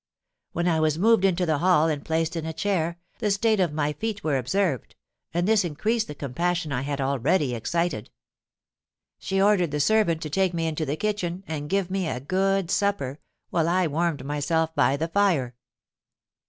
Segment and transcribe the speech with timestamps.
[0.53, 3.71] '—When I was moved into the hall, and placed in a chair, the state of
[3.71, 4.95] my feet was observed;
[5.31, 8.09] and this increased the compassion I had already excited.
[9.19, 12.71] She ordered the servant to take me into the kitchen, and give me a good
[12.71, 13.19] supper,
[13.51, 15.53] while I warmed myself by the fire.